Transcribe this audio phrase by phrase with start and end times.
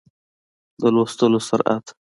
[0.81, 1.85] د لوستلو سرعت